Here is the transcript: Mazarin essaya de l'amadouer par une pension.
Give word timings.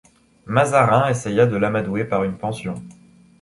Mazarin 0.47 1.09
essaya 1.09 1.45
de 1.45 1.55
l'amadouer 1.57 2.05
par 2.05 2.23
une 2.23 2.35
pension. 2.35 2.73